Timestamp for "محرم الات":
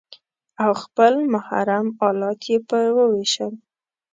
1.33-2.41